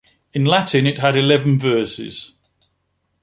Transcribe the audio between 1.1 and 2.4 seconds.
eleven verses.